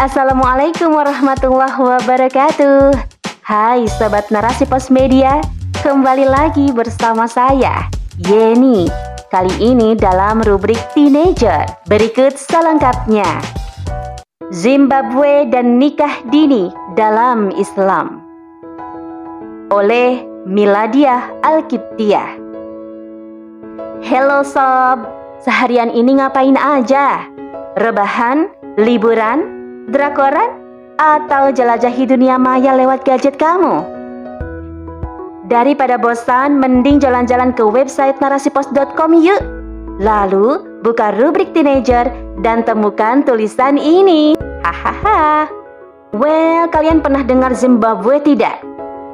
Assalamualaikum 0.00 0.96
warahmatullahi 0.96 1.76
wabarakatuh. 1.76 2.96
Hai 3.44 3.84
sobat 4.00 4.32
narasi 4.32 4.64
pos 4.64 4.88
media, 4.88 5.44
kembali 5.84 6.24
lagi 6.24 6.72
bersama 6.72 7.28
saya 7.28 7.84
Yeni. 8.16 8.88
Kali 9.28 9.52
ini 9.60 9.92
dalam 9.92 10.40
rubrik 10.40 10.80
teenager. 10.96 11.68
Berikut 11.84 12.32
selengkapnya. 12.32 13.28
Zimbabwe 14.48 15.44
dan 15.52 15.76
nikah 15.76 16.24
dini 16.32 16.72
dalam 16.96 17.52
Islam. 17.52 18.24
Oleh 19.68 20.24
Miladia 20.48 21.28
Alkiptiah. 21.44 22.40
Hello 24.00 24.40
sob, 24.48 25.04
seharian 25.44 25.92
ini 25.92 26.16
ngapain 26.16 26.56
aja? 26.56 27.28
Rebahan, 27.76 28.48
liburan, 28.80 29.59
drakoran, 29.90 30.56
atau 31.00 31.50
jelajahi 31.50 32.04
dunia 32.06 32.36
maya 32.36 32.76
lewat 32.76 33.02
gadget 33.02 33.40
kamu? 33.40 33.82
Daripada 35.50 35.98
bosan, 35.98 36.62
mending 36.62 37.02
jalan-jalan 37.02 37.50
ke 37.50 37.66
website 37.66 38.14
narasipos.com 38.22 39.10
yuk. 39.18 39.42
Lalu, 39.98 40.62
buka 40.86 41.10
rubrik 41.18 41.50
teenager 41.50 42.06
dan 42.38 42.62
temukan 42.62 43.26
tulisan 43.26 43.74
ini. 43.74 44.38
Hahaha. 44.62 45.50
Well, 46.14 46.70
kalian 46.70 47.02
pernah 47.02 47.26
dengar 47.26 47.58
Zimbabwe 47.58 48.22
tidak? 48.22 48.62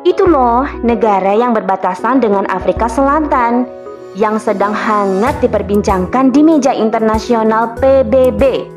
Itu 0.05 0.29
loh, 0.29 0.69
negara 0.84 1.33
yang 1.33 1.56
berbatasan 1.56 2.20
dengan 2.20 2.45
Afrika 2.53 2.84
Selatan 2.84 3.65
yang 4.12 4.37
sedang 4.37 4.77
hangat 4.77 5.41
diperbincangkan 5.41 6.33
di 6.33 6.41
meja 6.45 6.73
internasional 6.77 7.77
PBB 7.81 8.76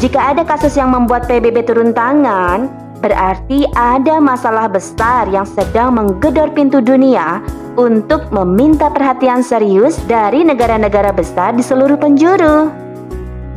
jika 0.00 0.32
ada 0.32 0.48
kasus 0.48 0.80
yang 0.80 0.96
membuat 0.96 1.28
PBB 1.28 1.68
turun 1.68 1.92
tangan, 1.92 2.72
berarti 3.04 3.68
ada 3.76 4.16
masalah 4.16 4.64
besar 4.64 5.28
yang 5.28 5.44
sedang 5.44 5.92
menggedor 5.92 6.48
pintu 6.56 6.80
dunia 6.80 7.44
untuk 7.76 8.24
meminta 8.32 8.88
perhatian 8.88 9.44
serius 9.44 10.00
dari 10.08 10.40
negara-negara 10.40 11.12
besar 11.12 11.52
di 11.52 11.60
seluruh 11.60 12.00
penjuru. 12.00 12.72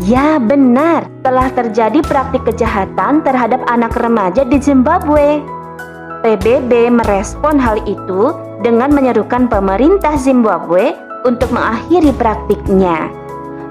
Ya 0.03 0.36
benar, 0.36 1.08
telah 1.23 1.47
terjadi 1.55 2.03
praktik 2.03 2.44
kejahatan 2.44 3.23
terhadap 3.23 3.64
anak 3.71 3.95
remaja 3.95 4.44
di 4.44 4.59
Zimbabwe. 4.59 5.39
PBB 6.27 6.91
merespon 6.91 7.55
hal 7.55 7.80
itu 7.88 8.36
dengan 8.59 8.91
menyerukan 8.91 9.47
pemerintah 9.47 10.19
Zimbabwe 10.19 10.91
untuk 11.23 11.55
mengakhiri 11.55 12.11
praktiknya. 12.19 13.08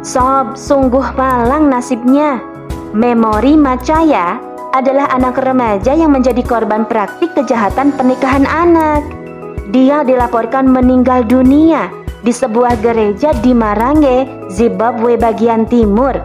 Sob, 0.00 0.56
sungguh 0.56 1.04
malang 1.20 1.68
nasibnya. 1.68 2.51
Memori 2.92 3.56
Macaya 3.56 4.36
adalah 4.76 5.08
anak 5.16 5.40
remaja 5.40 5.96
yang 5.96 6.12
menjadi 6.12 6.44
korban 6.44 6.84
praktik 6.84 7.32
kejahatan 7.32 7.96
pernikahan 7.96 8.44
anak. 8.44 9.00
Dia 9.72 10.04
dilaporkan 10.04 10.68
meninggal 10.68 11.24
dunia 11.24 11.88
di 12.20 12.28
sebuah 12.28 12.84
gereja 12.84 13.32
di 13.40 13.56
Marange, 13.56 14.28
Zimbabwe 14.52 15.16
bagian 15.16 15.64
timur. 15.64 16.20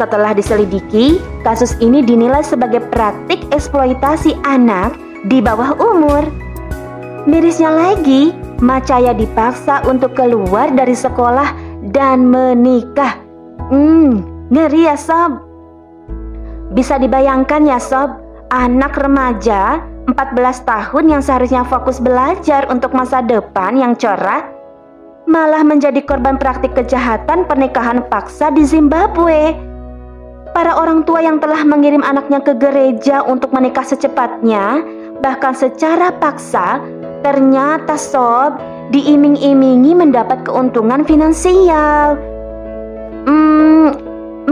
Setelah 0.00 0.32
diselidiki, 0.32 1.20
kasus 1.44 1.76
ini 1.84 2.00
dinilai 2.00 2.40
sebagai 2.40 2.80
praktik 2.88 3.44
eksploitasi 3.52 4.40
anak 4.48 4.96
di 5.28 5.44
bawah 5.44 5.76
umur. 5.76 6.24
Mirisnya 7.28 7.68
lagi, 7.68 8.32
Macaya 8.58 9.12
dipaksa 9.12 9.84
untuk 9.84 10.16
keluar 10.16 10.72
dari 10.72 10.96
sekolah 10.96 11.52
dan 11.92 12.24
menikah. 12.24 13.20
Hmm, 13.68 14.24
ngeri 14.48 14.88
ya 14.88 14.96
sob. 14.96 15.47
Bisa 16.68 17.00
dibayangkan 17.00 17.64
ya 17.64 17.80
sob, 17.80 18.12
anak 18.52 18.96
remaja 19.00 19.80
14 20.08 20.68
tahun 20.68 21.04
yang 21.16 21.22
seharusnya 21.24 21.64
fokus 21.64 22.00
belajar 22.00 22.68
untuk 22.68 22.92
masa 22.92 23.24
depan 23.24 23.76
yang 23.76 23.92
cerah 23.96 24.44
malah 25.28 25.60
menjadi 25.60 26.00
korban 26.04 26.40
praktik 26.40 26.72
kejahatan 26.72 27.44
pernikahan 27.44 28.00
paksa 28.08 28.48
di 28.48 28.64
Zimbabwe. 28.64 29.52
Para 30.56 30.80
orang 30.80 31.04
tua 31.04 31.20
yang 31.20 31.36
telah 31.36 31.60
mengirim 31.60 32.00
anaknya 32.00 32.40
ke 32.40 32.56
gereja 32.56 33.20
untuk 33.20 33.52
menikah 33.52 33.84
secepatnya, 33.84 34.80
bahkan 35.20 35.52
secara 35.52 36.08
paksa, 36.16 36.80
ternyata 37.20 38.00
sob 38.00 38.56
diiming-imingi 38.88 39.92
mendapat 39.92 40.48
keuntungan 40.48 41.04
finansial. 41.04 42.16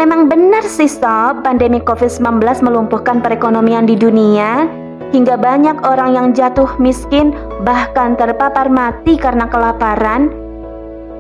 Memang 0.06 0.31
benar 0.31 0.62
sih 0.62 0.87
Sob, 0.87 1.43
pandemi 1.43 1.83
COVID-19 1.83 2.39
melumpuhkan 2.62 3.19
perekonomian 3.19 3.91
di 3.91 3.99
dunia 3.99 4.71
hingga 5.11 5.34
banyak 5.34 5.83
orang 5.83 6.15
yang 6.15 6.27
jatuh 6.31 6.78
miskin 6.78 7.34
bahkan 7.67 8.15
terpapar 8.15 8.71
mati 8.71 9.19
karena 9.19 9.50
kelaparan. 9.50 10.31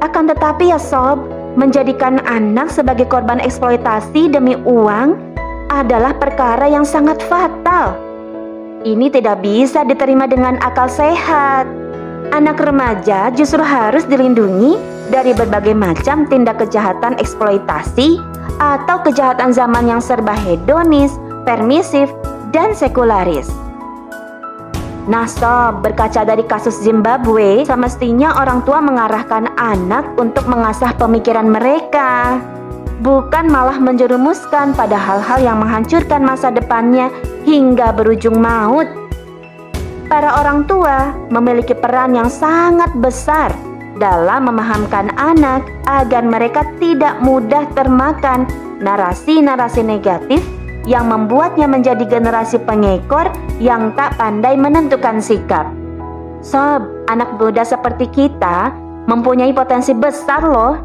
Akan 0.06 0.30
tetapi 0.30 0.70
ya 0.70 0.78
Sob, 0.78 1.18
menjadikan 1.58 2.22
anak 2.30 2.70
sebagai 2.70 3.10
korban 3.10 3.42
eksploitasi 3.42 4.30
demi 4.30 4.54
uang 4.54 5.18
adalah 5.74 6.14
perkara 6.14 6.70
yang 6.70 6.86
sangat 6.86 7.18
fatal. 7.26 7.98
Ini 8.86 9.10
tidak 9.10 9.42
bisa 9.42 9.82
diterima 9.82 10.30
dengan 10.30 10.62
akal 10.62 10.86
sehat. 10.86 11.66
Anak 12.30 12.62
remaja 12.62 13.34
justru 13.34 13.66
harus 13.66 14.06
dilindungi 14.06 14.78
dari 15.10 15.34
berbagai 15.34 15.74
macam 15.74 16.30
tindak 16.30 16.62
kejahatan 16.62 17.18
eksploitasi 17.18 18.35
atau 18.58 19.02
kejahatan 19.02 19.52
zaman 19.52 19.90
yang 19.90 20.00
serba 20.02 20.34
hedonis, 20.34 21.14
permisif, 21.46 22.10
dan 22.50 22.72
sekularis. 22.72 23.50
Nah 25.06 25.30
sob, 25.30 25.86
berkaca 25.86 26.26
dari 26.26 26.42
kasus 26.42 26.82
Zimbabwe, 26.82 27.62
semestinya 27.62 28.42
orang 28.42 28.66
tua 28.66 28.82
mengarahkan 28.82 29.54
anak 29.54 30.02
untuk 30.18 30.50
mengasah 30.50 30.90
pemikiran 30.98 31.46
mereka. 31.46 32.42
Bukan 33.06 33.46
malah 33.46 33.78
menjerumuskan 33.78 34.74
pada 34.74 34.98
hal-hal 34.98 35.38
yang 35.38 35.62
menghancurkan 35.62 36.26
masa 36.26 36.50
depannya 36.50 37.12
hingga 37.46 37.94
berujung 37.94 38.42
maut. 38.42 38.88
Para 40.10 40.42
orang 40.42 40.66
tua 40.66 41.14
memiliki 41.30 41.74
peran 41.74 42.14
yang 42.18 42.30
sangat 42.30 42.90
besar 42.98 43.54
dalam 43.96 44.48
memahamkan 44.48 45.12
anak 45.16 45.64
agar 45.88 46.22
mereka 46.24 46.62
tidak 46.76 47.16
mudah 47.24 47.64
termakan 47.72 48.44
narasi-narasi 48.80 49.80
negatif 49.80 50.44
yang 50.86 51.10
membuatnya 51.10 51.66
menjadi 51.66 52.06
generasi 52.06 52.62
pengekor 52.62 53.26
yang 53.58 53.90
tak 53.98 54.14
pandai 54.20 54.54
menentukan 54.54 55.18
sikap. 55.18 55.66
Sob, 56.44 56.86
anak 57.10 57.34
muda 57.42 57.66
seperti 57.66 58.06
kita 58.14 58.70
mempunyai 59.10 59.50
potensi 59.50 59.90
besar 59.96 60.46
loh. 60.46 60.78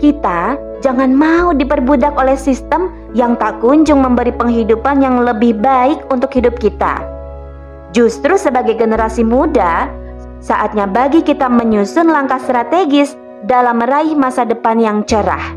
Kita 0.00 0.56
jangan 0.80 1.12
mau 1.12 1.52
diperbudak 1.52 2.16
oleh 2.16 2.36
sistem 2.36 2.88
yang 3.12 3.36
tak 3.36 3.60
kunjung 3.60 4.00
memberi 4.00 4.32
penghidupan 4.32 5.04
yang 5.04 5.20
lebih 5.24 5.56
baik 5.60 6.04
untuk 6.08 6.32
hidup 6.32 6.56
kita. 6.56 7.00
Justru 7.92 8.36
sebagai 8.36 8.76
generasi 8.76 9.24
muda, 9.24 9.88
Saatnya 10.40 10.84
bagi 10.86 11.24
kita 11.24 11.48
menyusun 11.48 12.12
langkah 12.12 12.38
strategis 12.38 13.16
dalam 13.44 13.80
meraih 13.80 14.14
masa 14.14 14.44
depan 14.44 14.76
yang 14.80 14.98
cerah. 15.06 15.56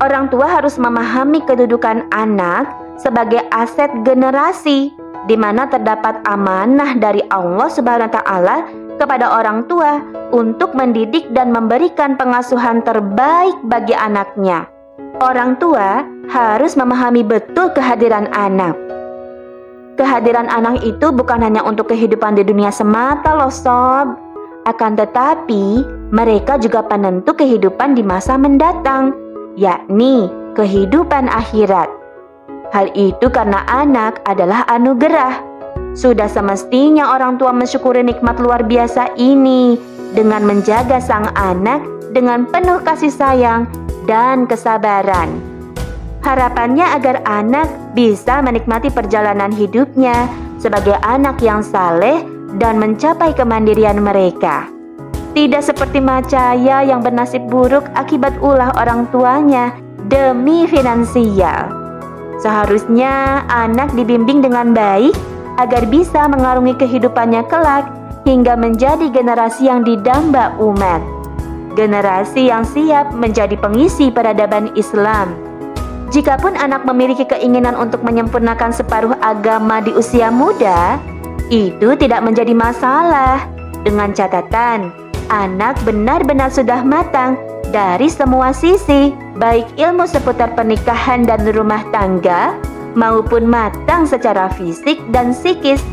Orang 0.00 0.28
tua 0.28 0.48
harus 0.48 0.76
memahami 0.76 1.40
kedudukan 1.44 2.08
anak 2.12 2.68
sebagai 3.00 3.44
aset 3.52 3.88
generasi 4.04 4.92
di 5.26 5.36
mana 5.36 5.66
terdapat 5.66 6.20
amanah 6.28 6.96
dari 6.96 7.20
Allah 7.32 7.68
Subhanahu 7.68 8.08
wa 8.08 8.14
taala 8.14 8.56
kepada 8.96 9.26
orang 9.40 9.64
tua 9.68 10.00
untuk 10.32 10.72
mendidik 10.72 11.28
dan 11.32 11.52
memberikan 11.52 12.16
pengasuhan 12.16 12.80
terbaik 12.84 13.56
bagi 13.68 13.92
anaknya. 13.92 14.68
Orang 15.20 15.56
tua 15.56 16.04
harus 16.28 16.76
memahami 16.76 17.24
betul 17.24 17.72
kehadiran 17.72 18.28
anak. 18.32 18.76
Kehadiran 19.96 20.52
anak 20.52 20.84
itu 20.84 21.08
bukan 21.08 21.40
hanya 21.40 21.64
untuk 21.64 21.88
kehidupan 21.88 22.36
di 22.36 22.44
dunia 22.44 22.68
semata 22.68 23.32
loh 23.32 23.48
sob. 23.48 24.12
Akan 24.68 24.92
tetapi 24.92 25.80
mereka 26.12 26.60
juga 26.60 26.84
penentu 26.84 27.32
kehidupan 27.32 27.96
di 27.96 28.04
masa 28.04 28.36
mendatang 28.36 29.16
Yakni 29.56 30.28
kehidupan 30.52 31.32
akhirat. 31.32 31.88
Hal 32.76 32.92
itu 32.92 33.24
karena 33.32 33.64
anak 33.72 34.20
adalah 34.28 34.68
anugerah. 34.68 35.40
Sudah 35.96 36.28
semestinya 36.28 37.16
orang 37.16 37.40
tua 37.40 37.56
mensyukuri 37.56 38.04
nikmat 38.04 38.36
luar 38.36 38.60
biasa 38.68 39.16
ini 39.16 39.80
Dengan 40.12 40.44
menjaga 40.44 41.00
sang 41.00 41.32
anak 41.32 41.80
dengan 42.12 42.44
penuh 42.44 42.84
kasih 42.84 43.12
sayang 43.12 43.64
dan 44.04 44.44
kesabaran 44.44 45.55
Harapannya 46.26 46.82
agar 46.98 47.22
anak 47.22 47.94
bisa 47.94 48.42
menikmati 48.42 48.90
perjalanan 48.90 49.54
hidupnya 49.54 50.26
sebagai 50.58 50.98
anak 51.06 51.38
yang 51.38 51.62
saleh 51.62 52.26
dan 52.58 52.82
mencapai 52.82 53.30
kemandirian 53.30 54.02
mereka. 54.02 54.66
Tidak 55.38 55.62
seperti 55.62 56.02
Macaya 56.02 56.82
yang 56.82 57.06
bernasib 57.06 57.46
buruk 57.46 57.86
akibat 57.94 58.34
ulah 58.42 58.74
orang 58.74 59.06
tuanya 59.14 59.70
demi 60.10 60.66
finansial. 60.66 61.70
Seharusnya 62.42 63.46
anak 63.46 63.94
dibimbing 63.94 64.42
dengan 64.42 64.74
baik 64.74 65.14
agar 65.62 65.86
bisa 65.86 66.26
mengarungi 66.26 66.74
kehidupannya 66.74 67.46
kelak 67.46 67.86
hingga 68.26 68.58
menjadi 68.58 69.14
generasi 69.14 69.70
yang 69.70 69.86
didamba 69.86 70.58
umat. 70.58 71.06
Generasi 71.78 72.50
yang 72.50 72.66
siap 72.66 73.14
menjadi 73.14 73.54
pengisi 73.54 74.10
peradaban 74.10 74.74
Islam. 74.74 75.45
Jikapun 76.16 76.56
anak 76.56 76.88
memiliki 76.88 77.28
keinginan 77.28 77.76
untuk 77.76 78.00
menyempurnakan 78.00 78.72
separuh 78.72 79.20
agama 79.20 79.84
di 79.84 79.92
usia 79.92 80.32
muda, 80.32 80.96
itu 81.52 81.92
tidak 82.00 82.24
menjadi 82.24 82.56
masalah. 82.56 83.44
Dengan 83.84 84.16
catatan, 84.16 84.96
anak 85.28 85.76
benar-benar 85.84 86.48
sudah 86.48 86.80
matang 86.80 87.36
dari 87.68 88.08
semua 88.08 88.56
sisi, 88.56 89.12
baik 89.36 89.76
ilmu 89.76 90.08
seputar 90.08 90.56
pernikahan 90.56 91.28
dan 91.28 91.44
rumah 91.52 91.84
tangga, 91.92 92.56
maupun 92.96 93.44
matang 93.44 94.08
secara 94.08 94.48
fisik 94.56 94.96
dan 95.12 95.36
psikis. 95.36 95.84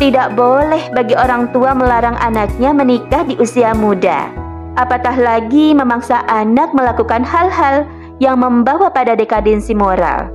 Tidak 0.00 0.32
boleh 0.40 0.88
bagi 0.96 1.12
orang 1.12 1.52
tua 1.52 1.76
melarang 1.76 2.16
anaknya 2.24 2.72
menikah 2.72 3.28
di 3.28 3.36
usia 3.36 3.76
muda. 3.76 4.32
Apatah 4.80 5.20
lagi 5.20 5.76
memaksa 5.76 6.24
anak 6.32 6.72
melakukan 6.72 7.20
hal-hal 7.20 7.84
yang 8.22 8.40
membawa 8.40 8.88
pada 8.92 9.16
dekadensi 9.16 9.76
moral. 9.76 10.28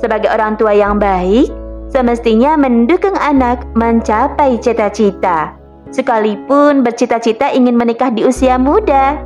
Sebagai 0.00 0.28
orang 0.28 0.60
tua 0.60 0.76
yang 0.76 1.00
baik, 1.00 1.48
semestinya 1.88 2.56
mendukung 2.60 3.16
anak 3.16 3.64
mencapai 3.72 4.60
cita-cita 4.60 5.56
sekalipun 5.94 6.82
bercita-cita 6.82 7.52
ingin 7.54 7.76
menikah 7.78 8.10
di 8.10 8.26
usia 8.26 8.58
muda. 8.58 9.20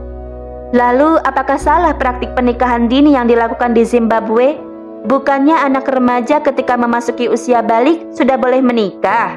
Lalu, 0.70 1.18
apakah 1.26 1.58
salah 1.58 1.96
praktik 1.96 2.30
pernikahan 2.38 2.86
dini 2.86 3.18
yang 3.18 3.26
dilakukan 3.26 3.74
di 3.74 3.82
Zimbabwe? 3.82 4.54
Bukannya 5.00 5.56
anak 5.56 5.88
remaja 5.88 6.38
ketika 6.44 6.76
memasuki 6.76 7.26
usia 7.26 7.64
balik 7.64 8.06
sudah 8.14 8.38
boleh 8.38 8.62
menikah? 8.62 9.34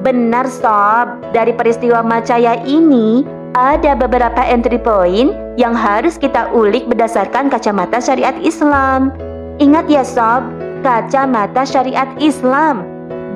Benar, 0.00 0.48
Sob. 0.48 1.20
Dari 1.36 1.52
peristiwa 1.52 2.00
Macaya 2.00 2.56
ini, 2.64 3.26
ada 3.52 3.92
beberapa 3.92 4.40
entry 4.40 4.80
point 4.80 5.36
yang 5.60 5.76
harus 5.76 6.16
kita 6.16 6.48
ulik 6.56 6.88
berdasarkan 6.88 7.52
kacamata 7.52 8.00
syariat 8.00 8.36
Islam. 8.40 9.12
Ingat 9.60 9.86
ya, 9.92 10.04
Sob, 10.04 10.48
kacamata 10.80 11.68
syariat 11.68 12.08
Islam, 12.16 12.84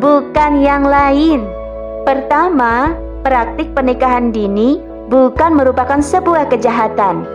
bukan 0.00 0.64
yang 0.64 0.88
lain. 0.88 1.44
Pertama, 2.08 2.96
praktik 3.20 3.76
pernikahan 3.76 4.32
dini 4.32 4.80
bukan 5.12 5.52
merupakan 5.52 6.00
sebuah 6.00 6.48
kejahatan. 6.48 7.28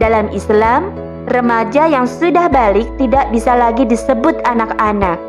Dalam 0.00 0.32
Islam, 0.32 0.88
remaja 1.28 1.86
yang 1.86 2.08
sudah 2.08 2.48
balik 2.48 2.88
tidak 2.96 3.28
bisa 3.30 3.52
lagi 3.52 3.84
disebut 3.84 4.40
anak-anak. 4.48 5.20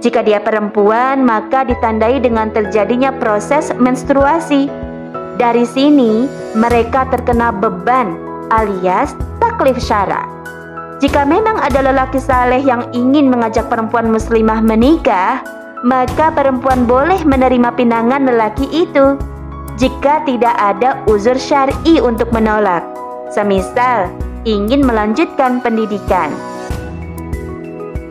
Jika 0.00 0.24
dia 0.24 0.40
perempuan, 0.40 1.22
maka 1.22 1.62
ditandai 1.62 2.24
dengan 2.24 2.48
terjadinya 2.48 3.12
proses 3.12 3.68
menstruasi. 3.76 4.79
Dari 5.40 5.64
sini, 5.64 6.28
mereka 6.52 7.08
terkena 7.08 7.48
beban 7.48 8.12
alias 8.52 9.16
taklif 9.40 9.80
syara. 9.80 10.28
Jika 11.00 11.24
memang 11.24 11.56
ada 11.56 11.80
lelaki 11.80 12.20
saleh 12.20 12.60
yang 12.60 12.84
ingin 12.92 13.32
mengajak 13.32 13.64
perempuan 13.72 14.12
muslimah 14.12 14.60
menikah, 14.60 15.40
maka 15.80 16.28
perempuan 16.28 16.84
boleh 16.84 17.24
menerima 17.24 17.72
pinangan 17.72 18.28
lelaki 18.28 18.68
itu 18.68 19.16
jika 19.80 20.20
tidak 20.28 20.52
ada 20.60 21.00
uzur 21.08 21.40
syar'i 21.40 22.04
untuk 22.04 22.28
menolak. 22.36 22.84
Semisal 23.32 24.12
ingin 24.44 24.84
melanjutkan 24.84 25.64
pendidikan. 25.64 26.36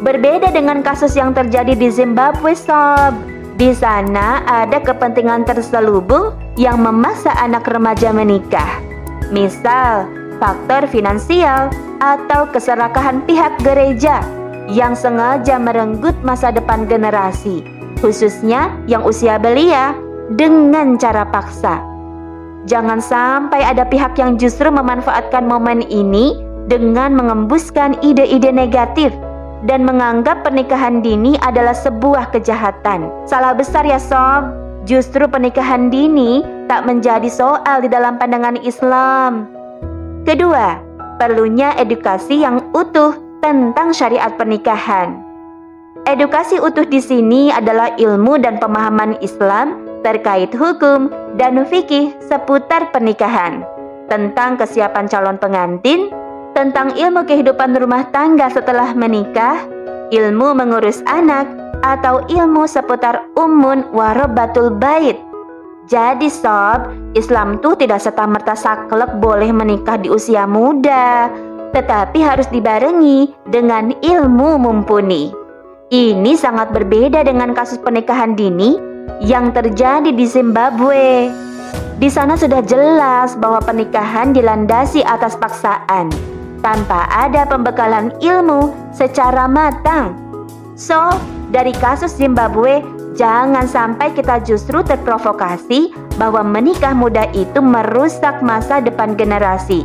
Berbeda 0.01 0.49
dengan 0.49 0.81
kasus 0.81 1.13
yang 1.13 1.37
terjadi 1.37 1.77
di 1.77 1.93
Zimbabwe, 1.93 2.57
Sob. 2.57 3.13
Di 3.53 3.69
sana 3.77 4.41
ada 4.49 4.81
kepentingan 4.81 5.45
terselubung 5.45 6.48
yang 6.59 6.83
memaksa 6.83 7.31
anak 7.39 7.63
remaja 7.71 8.11
menikah. 8.11 8.83
Misal, 9.31 10.11
faktor 10.43 10.91
finansial 10.91 11.71
atau 12.03 12.51
keserakahan 12.51 13.23
pihak 13.23 13.55
gereja 13.63 14.19
yang 14.67 14.91
sengaja 14.91 15.55
merenggut 15.55 16.19
masa 16.19 16.51
depan 16.51 16.83
generasi, 16.83 17.63
khususnya 18.03 18.75
yang 18.91 19.07
usia 19.07 19.39
belia, 19.39 19.95
dengan 20.35 20.99
cara 20.99 21.23
paksa. 21.23 21.79
Jangan 22.67 22.99
sampai 22.99 23.63
ada 23.63 23.87
pihak 23.87 24.19
yang 24.19 24.35
justru 24.35 24.67
memanfaatkan 24.67 25.47
momen 25.47 25.79
ini 25.87 26.35
dengan 26.67 27.15
mengembuskan 27.15 27.95
ide-ide 28.03 28.51
negatif 28.51 29.15
dan 29.63 29.87
menganggap 29.87 30.43
pernikahan 30.43 30.99
dini 30.99 31.39
adalah 31.39 31.73
sebuah 31.73 32.35
kejahatan. 32.35 33.09
Salah 33.25 33.55
besar 33.55 33.87
ya 33.87 33.97
sob, 33.97 34.68
justru 34.87 35.25
pernikahan 35.27 35.91
dini 35.91 36.45
tak 36.69 36.85
menjadi 36.85 37.27
soal 37.27 37.83
di 37.83 37.89
dalam 37.89 38.15
pandangan 38.21 38.59
Islam. 38.61 39.49
Kedua, 40.23 40.79
perlunya 41.17 41.73
edukasi 41.75 42.43
yang 42.45 42.61
utuh 42.71 43.17
tentang 43.39 43.95
syariat 43.95 44.35
pernikahan. 44.35 45.23
Edukasi 46.07 46.59
utuh 46.59 46.87
di 46.87 47.03
sini 47.03 47.51
adalah 47.51 47.95
ilmu 47.99 48.39
dan 48.39 48.57
pemahaman 48.61 49.19
Islam 49.19 49.83
terkait 50.01 50.55
hukum 50.55 51.11
dan 51.35 51.59
fikih 51.67 52.15
seputar 52.23 52.87
pernikahan, 52.95 53.67
tentang 54.07 54.55
kesiapan 54.55 55.11
calon 55.11 55.37
pengantin, 55.37 56.07
tentang 56.55 56.95
ilmu 56.95 57.27
kehidupan 57.27 57.75
rumah 57.75 58.07
tangga 58.15 58.47
setelah 58.47 58.95
menikah, 58.95 59.59
ilmu 60.09 60.57
mengurus 60.57 61.01
anak, 61.09 61.49
atau 61.83 62.23
ilmu 62.27 62.67
seputar 62.67 63.23
umun 63.39 63.87
warobatul 63.95 64.73
bait. 64.75 65.15
Jadi 65.89 66.29
sob, 66.29 66.91
Islam 67.17 67.57
tuh 67.63 67.73
tidak 67.73 68.03
serta-merta 68.03 68.53
saklek 68.53 69.17
boleh 69.17 69.49
menikah 69.49 69.97
di 69.97 70.11
usia 70.11 70.45
muda 70.45 71.33
tetapi 71.69 72.17
harus 72.21 72.49
dibarengi 72.49 73.29
dengan 73.49 73.93
ilmu 74.01 74.57
mumpuni. 74.57 75.29
Ini 75.89 76.37
sangat 76.37 76.73
berbeda 76.73 77.25
dengan 77.25 77.53
kasus 77.53 77.81
pernikahan 77.81 78.37
dini 78.37 78.77
yang 79.21 79.53
terjadi 79.53 80.13
di 80.13 80.25
Zimbabwe. 80.25 81.29
Di 81.99 82.09
sana 82.09 82.37
sudah 82.37 82.63
jelas 82.63 83.37
bahwa 83.37 83.59
pernikahan 83.61 84.31
dilandasi 84.33 85.05
atas 85.05 85.37
paksaan 85.37 86.09
tanpa 86.59 87.07
ada 87.11 87.43
pembekalan 87.47 88.13
ilmu 88.23 88.71
secara 88.91 89.47
matang. 89.47 90.15
So, 90.79 91.11
dari 91.51 91.75
kasus 91.75 92.15
Zimbabwe, 92.15 92.79
jangan 93.15 93.67
sampai 93.67 94.15
kita 94.15 94.39
justru 94.47 94.79
terprovokasi 94.85 95.91
bahwa 96.15 96.43
menikah 96.43 96.95
muda 96.95 97.27
itu 97.35 97.59
merusak 97.59 98.39
masa 98.39 98.79
depan 98.79 99.15
generasi 99.15 99.83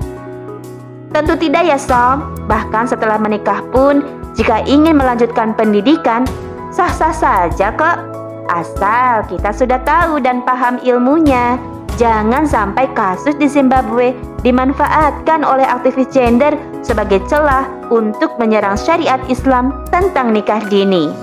Tentu 1.15 1.39
tidak 1.39 1.63
ya 1.71 1.79
Som, 1.79 2.35
bahkan 2.51 2.91
setelah 2.91 3.23
menikah 3.23 3.63
pun 3.71 4.03
jika 4.35 4.67
ingin 4.67 4.99
melanjutkan 4.99 5.55
pendidikan, 5.55 6.27
sah-sah 6.75 7.15
saja 7.15 7.71
kok. 7.71 8.03
Asal 8.51 9.23
kita 9.31 9.55
sudah 9.55 9.79
tahu 9.87 10.19
dan 10.19 10.43
paham 10.43 10.83
ilmunya. 10.83 11.55
Jangan 11.95 12.43
sampai 12.43 12.91
kasus 12.91 13.39
di 13.39 13.47
Zimbabwe 13.47 14.11
dimanfaatkan 14.43 15.47
oleh 15.47 15.63
aktivis 15.63 16.11
gender 16.11 16.51
sebagai 16.83 17.23
celah 17.31 17.71
untuk 17.95 18.35
menyerang 18.43 18.75
syariat 18.75 19.23
Islam 19.31 19.87
tentang 19.95 20.35
nikah 20.35 20.59
dini. 20.67 21.15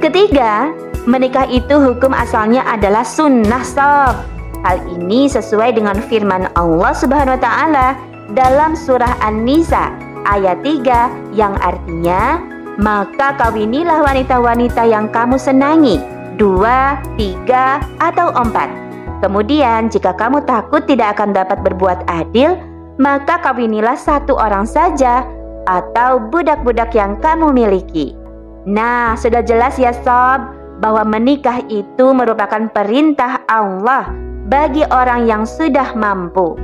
Ketiga, 0.00 0.72
menikah 1.04 1.44
itu 1.44 1.76
hukum 1.76 2.16
asalnya 2.16 2.64
adalah 2.64 3.04
sunnah 3.04 3.62
sob. 3.62 4.16
Hal 4.64 4.80
ini 4.96 5.28
sesuai 5.28 5.76
dengan 5.76 6.00
firman 6.08 6.48
Allah 6.56 6.96
Subhanahu 6.96 7.36
wa 7.36 7.42
taala 7.42 7.88
dalam 8.32 8.72
surah 8.72 9.20
An-Nisa 9.20 9.92
ayat 10.24 10.64
3 10.64 11.36
yang 11.36 11.52
artinya 11.60 12.40
maka 12.80 13.36
kawinilah 13.36 14.00
wanita-wanita 14.00 14.88
yang 14.88 15.10
kamu 15.12 15.36
senangi 15.36 16.00
dua, 16.40 16.98
tiga, 17.20 17.78
atau 18.00 18.32
empat. 18.32 18.81
Kemudian 19.22 19.86
jika 19.86 20.18
kamu 20.18 20.42
takut 20.50 20.82
tidak 20.90 21.14
akan 21.14 21.30
dapat 21.30 21.62
berbuat 21.62 22.10
adil, 22.10 22.58
maka 22.98 23.38
kawinilah 23.38 23.94
satu 23.94 24.34
orang 24.34 24.66
saja 24.66 25.22
atau 25.70 26.18
budak-budak 26.18 26.90
yang 26.90 27.14
kamu 27.22 27.54
miliki. 27.54 28.18
Nah, 28.66 29.14
sudah 29.14 29.46
jelas 29.46 29.78
ya 29.78 29.94
sob 29.94 30.42
bahwa 30.82 31.06
menikah 31.06 31.62
itu 31.70 32.10
merupakan 32.10 32.66
perintah 32.74 33.38
Allah 33.46 34.10
bagi 34.50 34.82
orang 34.90 35.30
yang 35.30 35.46
sudah 35.46 35.94
mampu. 35.94 36.58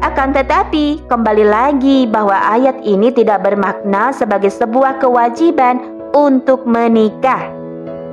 Akan 0.00 0.32
tetapi, 0.32 1.04
kembali 1.10 1.44
lagi 1.44 2.08
bahwa 2.08 2.40
ayat 2.40 2.80
ini 2.86 3.12
tidak 3.12 3.44
bermakna 3.44 4.14
sebagai 4.16 4.48
sebuah 4.48 5.02
kewajiban 5.02 5.82
untuk 6.16 6.64
menikah. 6.64 7.57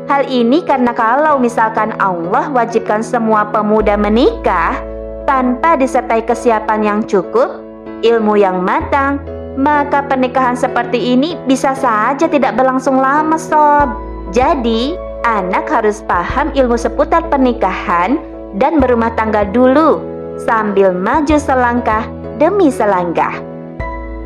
Hal 0.06 0.30
ini 0.30 0.62
karena 0.62 0.94
kalau 0.94 1.42
misalkan 1.42 1.98
Allah 1.98 2.54
wajibkan 2.54 3.02
semua 3.02 3.50
pemuda 3.50 3.98
menikah 3.98 4.78
tanpa 5.26 5.74
disertai 5.74 6.22
kesiapan 6.22 6.86
yang 6.86 7.00
cukup, 7.10 7.58
ilmu 8.06 8.38
yang 8.38 8.62
matang, 8.62 9.18
maka 9.58 10.06
pernikahan 10.06 10.54
seperti 10.54 11.18
ini 11.18 11.34
bisa 11.50 11.74
saja 11.74 12.30
tidak 12.30 12.54
berlangsung 12.54 13.02
lama 13.02 13.34
sob. 13.34 13.98
Jadi, 14.30 14.94
anak 15.26 15.74
harus 15.74 16.06
paham 16.06 16.54
ilmu 16.54 16.78
seputar 16.78 17.26
pernikahan 17.34 18.22
dan 18.62 18.78
berumah 18.78 19.10
tangga 19.18 19.42
dulu 19.50 20.06
sambil 20.38 20.94
maju 20.94 21.34
selangkah 21.42 22.06
demi 22.38 22.70
selangkah. 22.70 23.42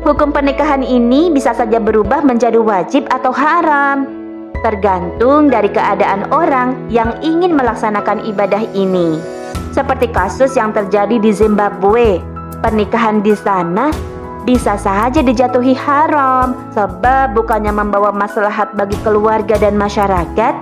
Hukum 0.04 0.28
pernikahan 0.28 0.84
ini 0.84 1.32
bisa 1.32 1.56
saja 1.56 1.80
berubah 1.80 2.20
menjadi 2.20 2.60
wajib 2.60 3.08
atau 3.08 3.32
haram, 3.32 4.19
tergantung 4.60 5.48
dari 5.48 5.68
keadaan 5.72 6.28
orang 6.32 6.76
yang 6.92 7.16
ingin 7.24 7.56
melaksanakan 7.56 8.24
ibadah 8.28 8.62
ini. 8.72 9.20
Seperti 9.70 10.10
kasus 10.10 10.58
yang 10.58 10.74
terjadi 10.74 11.16
di 11.22 11.30
Zimbabwe, 11.30 12.18
pernikahan 12.60 13.22
di 13.22 13.32
sana 13.38 13.94
bisa 14.42 14.74
saja 14.80 15.20
dijatuhi 15.20 15.76
haram 15.76 16.56
sebab 16.74 17.36
bukannya 17.36 17.70
membawa 17.70 18.10
maslahat 18.10 18.72
bagi 18.74 18.96
keluarga 19.04 19.54
dan 19.60 19.76
masyarakat, 19.78 20.54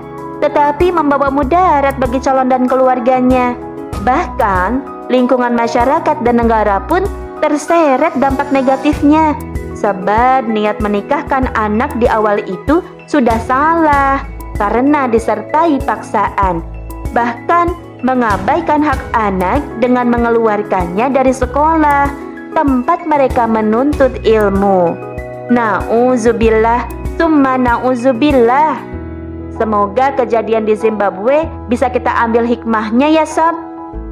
tetapi 0.45 0.93
membawa 0.93 1.33
mudarat 1.33 1.97
bagi 1.97 2.19
calon 2.21 2.51
dan 2.53 2.67
keluarganya. 2.69 3.57
Bahkan, 4.05 4.85
lingkungan 5.09 5.57
masyarakat 5.57 6.21
dan 6.23 6.37
negara 6.43 6.83
pun 6.85 7.07
terseret 7.39 8.13
dampak 8.19 8.51
negatifnya 8.51 9.39
sebab 9.79 10.51
niat 10.51 10.83
menikahkan 10.83 11.55
anak 11.55 11.95
di 12.03 12.11
awal 12.11 12.43
itu 12.51 12.83
sudah 13.07 13.39
salah 13.47 14.27
karena 14.59 15.07
disertai 15.07 15.79
paksaan. 15.87 16.61
Bahkan 17.15 17.67
mengabaikan 18.03 18.83
hak 18.83 19.01
anak 19.15 19.63
dengan 19.79 20.11
mengeluarkannya 20.11 21.11
dari 21.15 21.31
sekolah 21.31 22.11
tempat 22.53 23.07
mereka 23.07 23.47
menuntut 23.47 24.19
ilmu. 24.27 24.95
Nauzubillah, 25.49 26.91
summa 27.17 27.55
nauzubillah. 27.57 28.77
Semoga 29.59 30.15
kejadian 30.15 30.67
di 30.67 30.79
Zimbabwe 30.79 31.47
bisa 31.67 31.91
kita 31.91 32.11
ambil 32.23 32.47
hikmahnya 32.47 33.11
ya 33.11 33.27
sob. 33.27 33.55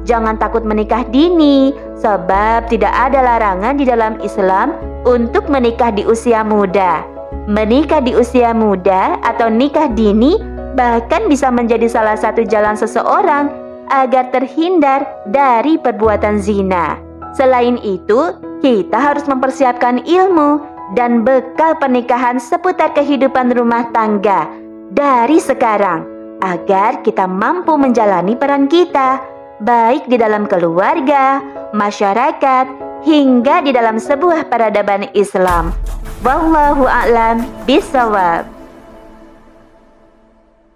Jangan 0.07 0.39
takut 0.39 0.63
menikah 0.63 1.03
dini, 1.11 1.75
sebab 1.99 2.71
tidak 2.71 2.91
ada 2.95 3.19
larangan 3.19 3.75
di 3.75 3.83
dalam 3.83 4.15
Islam 4.23 4.75
untuk 5.07 5.47
menikah 5.47 5.95
di 5.95 6.03
usia 6.03 6.43
muda. 6.43 7.07
Menikah 7.47 8.03
di 8.03 8.11
usia 8.11 8.51
muda 8.51 9.15
atau 9.23 9.47
nikah 9.47 9.87
dini 9.95 10.35
bahkan 10.75 11.31
bisa 11.31 11.47
menjadi 11.47 11.87
salah 11.87 12.19
satu 12.19 12.43
jalan 12.43 12.75
seseorang 12.75 13.47
agar 13.87 14.29
terhindar 14.35 15.07
dari 15.31 15.79
perbuatan 15.79 16.43
zina. 16.43 16.99
Selain 17.39 17.79
itu, 17.79 18.35
kita 18.59 18.99
harus 18.99 19.23
mempersiapkan 19.31 20.03
ilmu 20.03 20.59
dan 20.99 21.23
bekal 21.23 21.79
pernikahan 21.79 22.35
seputar 22.35 22.91
kehidupan 22.91 23.55
rumah 23.55 23.87
tangga 23.95 24.51
dari 24.91 25.39
sekarang 25.39 26.03
agar 26.43 27.01
kita 27.01 27.25
mampu 27.25 27.79
menjalani 27.79 28.35
peran 28.35 28.67
kita, 28.67 29.23
baik 29.63 30.05
di 30.11 30.19
dalam 30.19 30.45
keluarga, 30.45 31.41
masyarakat, 31.71 32.86
hingga 33.07 33.63
di 33.63 33.71
dalam 33.71 33.95
sebuah 34.03 34.51
peradaban 34.51 35.07
Islam. 35.15 35.71
Wallahu 36.27 36.83
a'lam 36.83 37.47
bisawab. 37.63 38.56